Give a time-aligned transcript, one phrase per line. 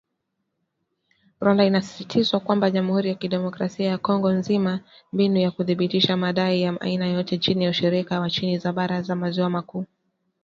[1.41, 4.73] Rwanda inasisitizwa kwamba jamuhuri ya kidemokrasia ya Kongo nzina
[5.13, 9.15] mbinu za kuthibitisha madai ya aina yoyote chini ya ushirika wa nchi za bara za
[9.15, 9.85] maziwa makuu